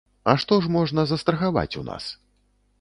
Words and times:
А 0.31 0.33
што 0.43 0.57
ж 0.63 0.71
можна 0.77 1.05
застрахаваць 1.13 1.71
у 1.83 1.87
нас? 1.93 2.11